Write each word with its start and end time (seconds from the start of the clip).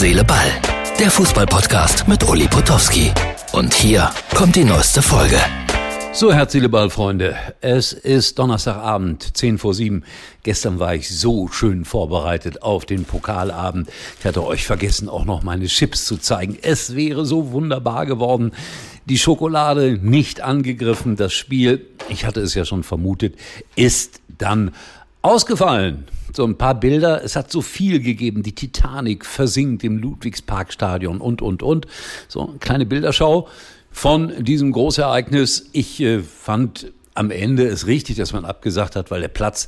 Seele, 0.00 0.24
Ball. 0.24 0.50
Der 0.98 1.10
Fußballpodcast 1.10 2.08
mit 2.08 2.26
Uli 2.26 2.48
Potowski. 2.48 3.12
Und 3.52 3.74
hier 3.74 4.10
kommt 4.34 4.56
die 4.56 4.64
neueste 4.64 5.02
Folge. 5.02 5.36
So, 6.14 6.32
Herz, 6.32 6.52
Seele, 6.52 6.70
Ball, 6.70 6.88
Freunde. 6.88 7.36
Es 7.60 7.92
ist 7.92 8.38
Donnerstagabend, 8.38 9.36
10 9.36 9.58
vor 9.58 9.74
7. 9.74 10.02
Gestern 10.42 10.78
war 10.78 10.94
ich 10.94 11.14
so 11.14 11.48
schön 11.48 11.84
vorbereitet 11.84 12.62
auf 12.62 12.86
den 12.86 13.04
Pokalabend. 13.04 13.90
Ich 14.18 14.24
hatte 14.24 14.42
euch 14.42 14.64
vergessen, 14.64 15.10
auch 15.10 15.26
noch 15.26 15.42
meine 15.42 15.66
Chips 15.66 16.06
zu 16.06 16.16
zeigen. 16.16 16.56
Es 16.62 16.96
wäre 16.96 17.26
so 17.26 17.52
wunderbar 17.52 18.06
geworden. 18.06 18.52
Die 19.04 19.18
Schokolade 19.18 19.98
nicht 20.00 20.40
angegriffen. 20.40 21.16
Das 21.16 21.34
Spiel, 21.34 21.84
ich 22.08 22.24
hatte 22.24 22.40
es 22.40 22.54
ja 22.54 22.64
schon 22.64 22.84
vermutet, 22.84 23.34
ist 23.76 24.22
dann 24.38 24.72
ausgefallen. 25.22 26.04
So 26.32 26.44
ein 26.44 26.56
paar 26.56 26.78
Bilder. 26.78 27.24
Es 27.24 27.36
hat 27.36 27.50
so 27.50 27.60
viel 27.60 28.00
gegeben. 28.00 28.42
Die 28.42 28.54
Titanic 28.54 29.24
versinkt 29.24 29.82
im 29.84 29.98
Ludwigsparkstadion 29.98 31.20
und, 31.20 31.42
und, 31.42 31.62
und. 31.62 31.86
So 32.28 32.48
eine 32.48 32.58
kleine 32.58 32.86
Bilderschau 32.86 33.48
von 33.90 34.44
diesem 34.44 34.72
Großereignis. 34.72 35.70
Ich 35.72 36.00
äh, 36.00 36.20
fand 36.20 36.92
am 37.14 37.30
Ende 37.30 37.64
ist 37.64 37.86
richtig, 37.86 38.16
dass 38.16 38.32
man 38.32 38.44
abgesagt 38.44 38.94
hat, 38.94 39.10
weil 39.10 39.20
der 39.20 39.28
Platz 39.28 39.66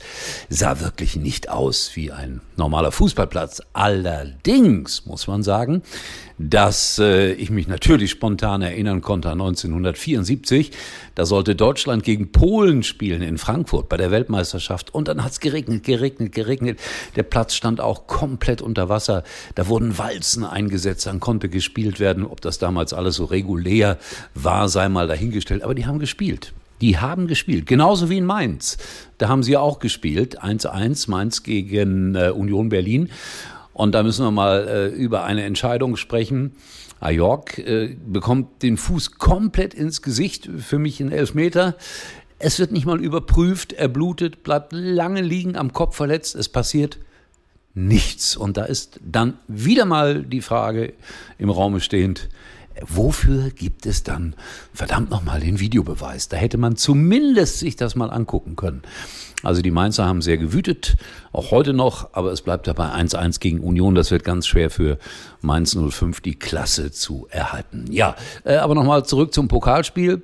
sah 0.49 0.81
wirklich 0.81 1.17
nicht 1.17 1.49
aus 1.49 1.91
wie 1.95 2.13
ein 2.13 2.41
normaler 2.57 2.93
Fußballplatz. 2.93 3.63
Allerdings 3.73 5.07
muss 5.07 5.27
man 5.27 5.43
sagen, 5.43 5.83
dass 6.39 7.01
äh, 7.01 7.33
ich 7.33 7.51
mich 7.51 7.67
natürlich 7.67 8.13
spontan 8.13 8.63
erinnern 8.63 9.01
konnte 9.01 9.29
an 9.29 9.41
1974. 9.41 10.71
Da 11.17 11.27
sollte 11.27 11.57
Deutschland 11.57 12.05
gegen 12.05 12.31
Polen 12.31 12.85
spielen 12.85 13.23
in 13.23 13.39
Frankfurt 13.39 13.89
bei 13.89 13.97
der 13.97 14.13
Weltmeisterschaft. 14.13 14.95
Und 14.95 15.09
dann 15.09 15.25
hat 15.25 15.33
es 15.33 15.41
geregnet, 15.41 15.83
geregnet, 15.83 16.33
geregnet. 16.33 16.79
Der 17.17 17.25
Platz 17.25 17.55
stand 17.55 17.81
auch 17.81 18.07
komplett 18.07 18.63
unter 18.63 18.89
Wasser. 18.89 19.25
Da 19.57 19.67
wurden 19.67 19.99
Walzen 19.99 20.45
eingesetzt, 20.45 21.07
dann 21.07 21.19
konnte 21.19 21.49
gespielt 21.49 21.99
werden. 21.99 22.25
Ob 22.25 22.41
das 22.41 22.59
damals 22.59 22.93
alles 22.93 23.17
so 23.17 23.25
regulär 23.25 23.99
war, 24.35 24.69
sei 24.69 24.89
mal 24.89 25.09
dahingestellt. 25.09 25.65
Aber 25.65 25.75
die 25.75 25.87
haben 25.87 25.99
gespielt. 25.99 26.53
Die 26.83 26.99
haben 26.99 27.29
gespielt, 27.29 27.67
genauso 27.67 28.11
wie 28.11 28.19
in 28.19 28.27
Mainz. 28.27 28.77
Da 29.19 29.29
haben 29.29 29.45
sie 29.45 29.57
auch 29.57 29.79
gespielt, 29.79 30.43
1-1, 30.43 31.09
Mainz 31.09 31.45
gegen 31.45 32.17
äh, 32.17 32.31
Union 32.31 32.69
Berlin. 32.69 33.09
Und 33.73 33.93
da 33.95 34.03
müssen 34.03 34.27
wir 34.27 34.33
mal 34.33 34.69
äh, 34.69 34.87
über 34.89 35.25
eine 35.25 35.45
Entscheidung 35.45 35.97
sprechen. 35.97 36.57
Ajork 36.99 37.59
äh, 37.59 37.97
bekommt 38.05 38.63
den 38.65 38.77
Fuß 38.77 39.13
komplett 39.13 39.75
ins 39.75 40.03
Gesicht, 40.03 40.51
für 40.59 40.79
mich 40.79 41.01
ein 41.01 41.13
Elfmeter. 41.13 41.77
Es 42.41 42.59
wird 42.59 42.73
nicht 42.73 42.85
mal 42.85 43.01
überprüft, 43.01 43.73
er 43.73 43.87
blutet, 43.87 44.43
bleibt 44.43 44.73
lange 44.73 45.21
liegen, 45.21 45.57
am 45.57 45.73
Kopf 45.73 45.95
verletzt, 45.95 46.35
es 46.35 46.49
passiert 46.49 46.99
nichts. 47.75 48.37
Und 48.37 48.57
da 48.57 48.65
ist 48.65 48.99
dann 49.05 49.39
wieder 49.47 49.85
mal 49.85 50.25
die 50.25 50.43
Frage 50.43 50.95
im 51.39 51.51
Raume 51.51 51.81
stehend, 51.81 52.29
wofür 52.81 53.51
gibt 53.51 53.87
es 53.87 54.03
dann 54.03 54.35
verdammt 54.73 55.11
nochmal 55.11 55.41
den 55.41 55.61
Videobeweis? 55.61 56.29
Da 56.29 56.37
hätte 56.37 56.59
man 56.59 56.77
zumindest 56.77 57.59
sich 57.59 57.77
das 57.77 57.95
mal 57.95 58.11
angucken 58.11 58.57
können. 58.57 58.83
Also 59.43 59.61
die 59.61 59.71
Mainzer 59.71 60.07
haben 60.07 60.23
sehr 60.23 60.39
gewütet, 60.39 60.97
auch 61.33 61.51
heute 61.51 61.73
noch, 61.73 62.11
aber 62.13 62.31
es 62.31 62.43
bleibt 62.43 62.67
dabei 62.67 62.93
1-1 62.93 63.41
gegen 63.41 63.61
Union. 63.61 63.95
Das 63.95 64.11
wird 64.11 64.25
ganz 64.25 64.47
schwer 64.47 64.71
für 64.71 64.99
Mainz 65.41 65.77
05, 65.77 66.21
die 66.21 66.37
Klasse 66.37 66.93
zu 66.93 67.27
erhalten. 67.31 67.87
Ja, 67.91 68.15
äh, 68.45 68.57
aber 68.57 68.75
nochmal 68.75 69.05
zurück 69.05 69.35
zum 69.35 69.49
Pokalspiel. 69.49 70.23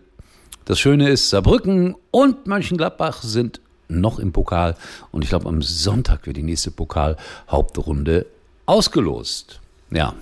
Das 0.64 0.78
Schöne 0.78 1.08
ist, 1.08 1.30
Saarbrücken 1.30 1.96
und 2.10 2.46
Mönchengladbach 2.46 3.22
sind 3.22 3.60
noch 3.88 4.18
im 4.18 4.32
Pokal 4.32 4.76
und 5.10 5.22
ich 5.24 5.30
glaube, 5.30 5.48
am 5.48 5.62
Sonntag 5.62 6.26
wird 6.26 6.36
die 6.36 6.42
nächste 6.42 6.70
Pokal-Hauptrunde 6.70 8.26
ausgelost. 8.66 9.60
Ja, 9.90 10.14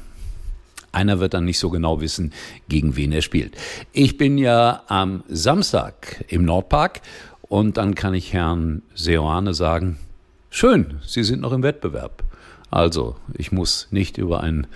einer 0.97 1.21
wird 1.21 1.35
dann 1.35 1.45
nicht 1.45 1.59
so 1.59 1.71
genau 1.71 2.01
wissen, 2.01 2.33
gegen 2.69 2.97
wen 2.97 3.13
er 3.13 3.23
spielt. 3.23 3.55
Ich 3.93 4.17
bin 4.17 4.39
ja 4.39 4.83
am 4.89 5.23
Samstag 5.29 6.25
im 6.29 6.45
Nordpark 6.45 7.03
und 7.43 7.77
dann 7.77 7.95
kann 7.95 8.15
ich 8.15 8.33
Herrn 8.33 8.83
Seoane 8.95 9.55
sagen, 9.55 9.99
schön, 10.51 10.99
Sie 11.07 11.23
sind 11.23 11.43
noch 11.43 11.53
im 11.53 11.63
Wettbewerb. 11.63 12.25
Also, 12.71 13.17
ich 13.35 13.53
muss 13.53 13.89
nicht 13.91 14.19
über 14.19 14.41
ein 14.41 14.67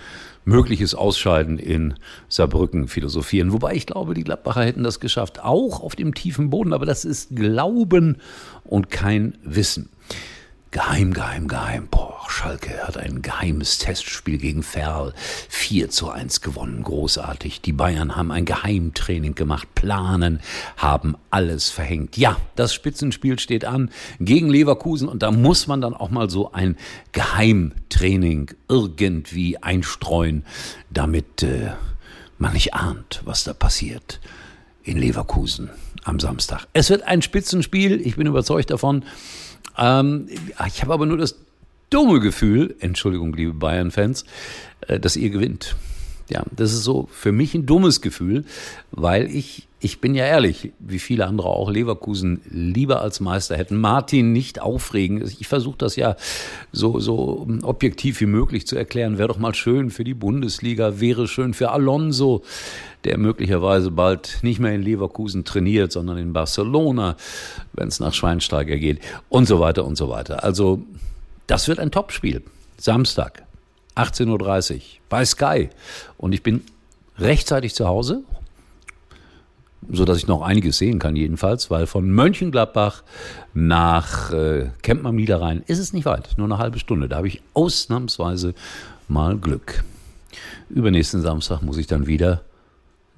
mögliches 0.45 0.95
Ausscheiden 0.95 1.59
in 1.59 1.95
Saarbrücken 2.29 2.87
philosophieren. 2.87 3.51
Wobei 3.51 3.75
ich 3.75 3.85
glaube, 3.85 4.13
die 4.13 4.23
Gladbacher 4.23 4.63
hätten 4.63 4.83
das 4.83 4.99
geschafft, 4.99 5.41
auch 5.41 5.81
auf 5.81 5.95
dem 5.95 6.13
tiefen 6.13 6.49
Boden. 6.49 6.73
Aber 6.73 6.85
das 6.85 7.05
ist 7.05 7.35
Glauben 7.35 8.17
und 8.63 8.89
kein 8.89 9.37
Wissen. 9.43 9.89
Geheim, 10.71 11.13
geheim, 11.13 11.47
geheim. 11.47 11.87
Boah, 11.91 12.00
Schalke 12.31 12.87
hat 12.87 12.97
ein 12.97 13.21
geheimes 13.21 13.77
Testspiel 13.77 14.37
gegen 14.37 14.63
Ferl 14.63 15.13
4 15.49 15.89
zu 15.89 16.09
1 16.09 16.41
gewonnen. 16.41 16.81
Großartig. 16.81 17.61
Die 17.61 17.73
Bayern 17.73 18.15
haben 18.15 18.31
ein 18.31 18.45
Geheimtraining 18.45 19.35
gemacht, 19.35 19.67
planen, 19.75 20.39
haben 20.77 21.15
alles 21.29 21.69
verhängt. 21.69 22.17
Ja, 22.17 22.37
das 22.55 22.73
Spitzenspiel 22.73 23.37
steht 23.37 23.65
an 23.65 23.91
gegen 24.19 24.49
Leverkusen 24.49 25.07
und 25.07 25.21
da 25.21 25.31
muss 25.31 25.67
man 25.67 25.81
dann 25.81 25.93
auch 25.93 26.09
mal 26.09 26.29
so 26.29 26.51
ein 26.53 26.77
Geheimtraining 27.11 28.51
irgendwie 28.67 29.57
einstreuen, 29.57 30.45
damit 30.89 31.43
äh, 31.43 31.71
man 32.37 32.53
nicht 32.53 32.73
ahnt, 32.73 33.21
was 33.25 33.43
da 33.43 33.53
passiert 33.53 34.19
in 34.83 34.97
Leverkusen 34.97 35.69
am 36.03 36.19
Samstag. 36.19 36.65
Es 36.73 36.89
wird 36.89 37.03
ein 37.03 37.21
Spitzenspiel, 37.21 38.01
ich 38.01 38.15
bin 38.15 38.25
überzeugt 38.25 38.71
davon. 38.71 39.03
Ähm, 39.77 40.27
ich 40.67 40.81
habe 40.81 40.93
aber 40.93 41.05
nur 41.05 41.17
das 41.17 41.35
dumme 41.91 42.19
Gefühl, 42.19 42.75
Entschuldigung, 42.79 43.33
liebe 43.35 43.53
Bayern-Fans, 43.53 44.25
äh, 44.87 44.99
dass 44.99 45.15
ihr 45.15 45.29
gewinnt. 45.29 45.75
Ja, 46.29 46.43
das 46.55 46.71
ist 46.71 46.85
so 46.85 47.09
für 47.11 47.33
mich 47.33 47.53
ein 47.55 47.65
dummes 47.65 47.99
Gefühl, 47.99 48.45
weil 48.91 49.29
ich, 49.35 49.67
ich 49.81 49.99
bin 49.99 50.15
ja 50.15 50.25
ehrlich, 50.25 50.71
wie 50.79 50.99
viele 50.99 51.27
andere 51.27 51.49
auch 51.49 51.69
Leverkusen 51.69 52.39
lieber 52.49 53.01
als 53.01 53.19
Meister 53.19 53.57
hätten. 53.57 53.75
Martin 53.75 54.31
nicht 54.31 54.61
aufregen. 54.61 55.21
Ich 55.39 55.49
versuche 55.49 55.77
das 55.77 55.97
ja 55.97 56.15
so, 56.71 57.01
so 57.01 57.45
objektiv 57.63 58.21
wie 58.21 58.27
möglich 58.27 58.65
zu 58.65 58.77
erklären. 58.77 59.17
Wäre 59.17 59.27
doch 59.27 59.39
mal 59.39 59.53
schön 59.53 59.89
für 59.89 60.05
die 60.05 60.13
Bundesliga, 60.13 61.01
wäre 61.01 61.27
schön 61.27 61.53
für 61.53 61.71
Alonso, 61.71 62.43
der 63.03 63.17
möglicherweise 63.17 63.91
bald 63.91 64.39
nicht 64.41 64.61
mehr 64.61 64.73
in 64.73 64.83
Leverkusen 64.83 65.43
trainiert, 65.43 65.91
sondern 65.91 66.17
in 66.17 66.31
Barcelona, 66.31 67.17
wenn 67.73 67.89
es 67.89 67.99
nach 67.99 68.13
Schweinsteiger 68.13 68.77
geht 68.77 69.01
und 69.27 69.49
so 69.49 69.59
weiter 69.59 69.83
und 69.83 69.97
so 69.97 70.07
weiter. 70.07 70.45
Also, 70.45 70.81
das 71.51 71.67
wird 71.67 71.79
ein 71.79 71.91
Topspiel. 71.91 72.43
Samstag. 72.77 73.43
18.30 73.97 74.75
Uhr 74.75 74.81
bei 75.09 75.25
Sky. 75.25 75.69
Und 76.17 76.31
ich 76.31 76.43
bin 76.43 76.61
rechtzeitig 77.17 77.75
zu 77.75 77.89
Hause, 77.89 78.23
sodass 79.91 80.17
ich 80.17 80.27
noch 80.27 80.43
einiges 80.43 80.77
sehen 80.77 80.97
kann 80.97 81.17
jedenfalls, 81.17 81.69
weil 81.69 81.87
von 81.87 82.09
Mönchengladbach 82.09 83.03
nach 83.53 84.31
äh, 84.31 84.69
Kempten 84.81 85.05
am 85.07 85.17
Niederrhein 85.17 85.61
ist 85.67 85.79
es 85.79 85.91
nicht 85.91 86.05
weit, 86.05 86.29
nur 86.37 86.47
eine 86.47 86.57
halbe 86.57 86.79
Stunde. 86.79 87.09
Da 87.09 87.17
habe 87.17 87.27
ich 87.27 87.41
ausnahmsweise 87.53 88.53
mal 89.09 89.37
Glück. 89.37 89.83
Übernächsten 90.69 91.21
Samstag 91.21 91.61
muss 91.63 91.75
ich 91.75 91.87
dann 91.87 92.07
wieder 92.07 92.43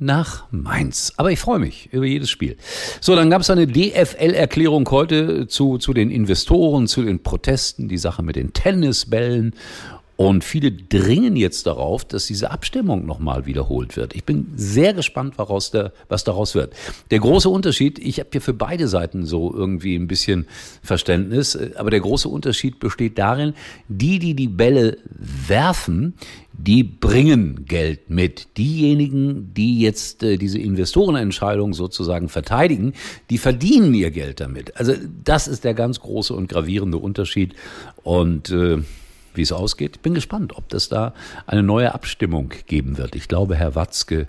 nach 0.06 0.46
Mainz. 0.52 1.14
Aber 1.18 1.32
ich 1.32 1.40
freue 1.40 1.60
mich 1.60 1.90
über 1.92 2.06
jedes 2.06 2.30
Spiel. 2.30 2.58
So, 3.02 3.16
dann 3.16 3.30
gab 3.30 3.42
es 3.42 3.50
eine 3.50 3.68
DFL-Erklärung 3.68 4.90
heute 4.92 5.48
zu, 5.48 5.78
zu 5.78 5.94
den 5.94 6.10
Investoren, 6.10 6.88
zu 6.88 7.04
den 7.04 7.24
Protesten, 7.24 7.88
die 7.88 7.98
Sache 7.98 8.24
mit 8.24 8.36
den 8.36 8.54
Tennisbällen 8.54 9.54
und 10.16 10.44
viele 10.44 10.72
dringen 10.72 11.36
jetzt 11.36 11.66
darauf, 11.66 12.06
dass 12.06 12.28
diese 12.28 12.52
Abstimmung 12.52 13.06
nochmal 13.06 13.48
wiederholt 13.48 13.98
wird. 13.98 14.16
Ich 14.16 14.24
bin 14.24 14.52
sehr 14.56 14.94
gespannt, 14.94 15.38
woraus 15.38 15.72
der, 15.72 15.92
was 16.08 16.24
daraus 16.24 16.54
wird. 16.54 16.74
Der 17.10 17.20
große 17.20 17.50
Unterschied, 17.50 17.98
ich 17.98 18.20
habe 18.20 18.30
hier 18.32 18.42
für 18.42 18.54
beide 18.54 18.88
Seiten 18.88 19.26
so 19.26 19.52
irgendwie 19.54 19.96
ein 19.96 20.08
bisschen 20.08 20.46
Verständnis, 20.84 21.58
aber 21.76 21.90
der 21.90 22.02
große 22.02 22.30
Unterschied 22.30 22.80
besteht 22.80 23.18
darin, 23.18 23.54
die, 23.88 24.20
die 24.20 24.36
die 24.36 24.48
Bälle 24.48 25.00
werfen, 25.48 26.14
die 26.54 26.84
bringen 26.84 27.66
Geld 27.66 28.10
mit. 28.10 28.58
Diejenigen, 28.58 29.54
die 29.54 29.80
jetzt 29.80 30.24
äh, 30.24 30.38
diese 30.38 30.60
Investorenentscheidung 30.60 31.74
sozusagen 31.74 32.30
verteidigen, 32.30 32.94
die 33.30 33.38
verdienen 33.38 33.94
ihr 33.94 34.12
Geld 34.12 34.40
damit. 34.40 34.78
Also 34.78 34.94
das 35.24 35.48
ist 35.48 35.64
der 35.64 35.74
ganz 35.74 36.00
große 36.00 36.34
und 36.34 36.48
gravierende 36.48 36.98
Unterschied. 36.98 37.56
Und 38.04 38.50
äh, 38.52 38.80
wie 39.36 39.42
es 39.42 39.52
ausgeht. 39.52 40.02
Bin 40.02 40.14
gespannt, 40.14 40.56
ob 40.56 40.70
das 40.70 40.90
da 40.90 41.14
eine 41.48 41.64
neue 41.64 41.94
Abstimmung 41.94 42.54
geben 42.68 42.98
wird. 42.98 43.16
Ich 43.16 43.28
glaube, 43.28 43.56
Herr 43.56 43.76
Watzke, 43.76 44.28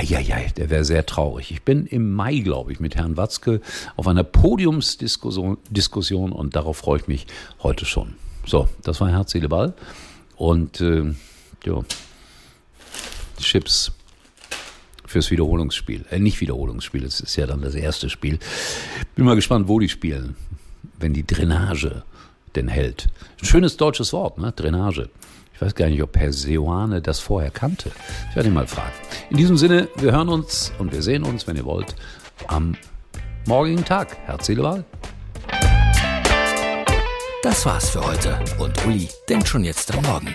ja, 0.00 0.20
ja, 0.20 0.36
der 0.56 0.70
wäre 0.70 0.84
sehr 0.84 1.04
traurig. 1.04 1.50
Ich 1.50 1.62
bin 1.62 1.86
im 1.86 2.14
Mai, 2.14 2.38
glaube 2.38 2.72
ich, 2.72 2.80
mit 2.80 2.96
Herrn 2.96 3.18
Watzke 3.18 3.60
auf 3.96 4.08
einer 4.08 4.24
Podiumsdiskussion 4.24 5.58
Diskussion 5.68 6.32
und 6.32 6.56
darauf 6.56 6.78
freue 6.78 7.00
ich 7.00 7.08
mich 7.08 7.26
heute 7.62 7.84
schon. 7.84 8.14
So, 8.46 8.68
das 8.82 9.00
war 9.00 9.10
Herz, 9.10 9.32
Seele, 9.32 9.50
Ball. 9.50 9.74
Und 10.36 10.80
äh, 10.80 11.12
ja, 11.64 11.82
Chips 13.38 13.92
fürs 15.06 15.30
Wiederholungsspiel. 15.30 16.04
Äh, 16.10 16.18
nicht 16.18 16.40
Wiederholungsspiel, 16.40 17.04
es 17.04 17.20
ist 17.20 17.36
ja 17.36 17.46
dann 17.46 17.62
das 17.62 17.74
erste 17.74 18.10
Spiel. 18.10 18.38
Bin 19.14 19.24
mal 19.24 19.36
gespannt, 19.36 19.68
wo 19.68 19.78
die 19.78 19.88
spielen. 19.88 20.36
Wenn 20.98 21.12
die 21.12 21.26
Drainage 21.26 22.02
denn 22.54 22.68
hält. 22.68 23.08
Ein 23.40 23.46
schönes 23.46 23.76
deutsches 23.76 24.12
Wort, 24.12 24.38
ne? 24.38 24.52
Drainage. 24.52 25.08
Ich 25.54 25.60
weiß 25.60 25.74
gar 25.74 25.88
nicht, 25.88 26.02
ob 26.02 26.16
Herr 26.16 26.32
Seoane 26.32 27.00
das 27.00 27.20
vorher 27.20 27.50
kannte. 27.50 27.92
Ich 28.30 28.36
werde 28.36 28.48
ihn 28.48 28.54
mal 28.54 28.66
fragen. 28.66 28.92
In 29.30 29.36
diesem 29.36 29.56
Sinne, 29.56 29.88
wir 29.96 30.12
hören 30.12 30.28
uns 30.28 30.72
und 30.78 30.92
wir 30.92 31.02
sehen 31.02 31.22
uns, 31.24 31.46
wenn 31.46 31.56
ihr 31.56 31.64
wollt, 31.64 31.94
am 32.48 32.76
morgigen 33.46 33.84
Tag. 33.84 34.16
Herz, 34.24 34.46
Seele, 34.46 34.62
Wahl. 34.62 34.84
Das 37.42 37.66
war's 37.66 37.90
für 37.90 38.04
heute 38.04 38.38
und 38.58 38.86
Uli 38.86 39.08
denkt 39.28 39.48
schon 39.48 39.64
jetzt 39.64 39.92
am 39.96 40.02
Morgen. 40.04 40.34